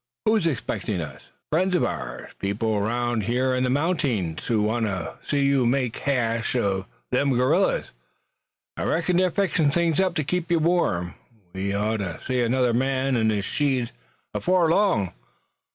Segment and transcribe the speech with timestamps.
[0.25, 2.31] "Who is expecting us?" "Friends uv ours.
[2.39, 7.29] People 'roun' here in the mountings who want to see you make hash uv them
[7.37, 7.91] gorillers.
[8.77, 11.13] I reckon they're fixin' things to keep you warm.
[11.53, 13.91] We oughter see another man an' his sheet
[14.33, 15.13] afore long.